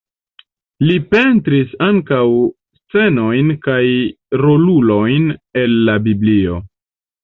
Li 0.87 0.95
pentris 1.11 1.75
ankaŭ 1.89 2.23
scenojn 2.79 3.55
kaj 3.69 3.85
rolulojn 4.47 5.33
el 5.65 5.83
la 5.89 6.01
Biblio. 6.11 6.63